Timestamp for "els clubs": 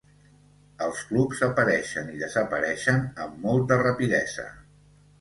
0.85-1.43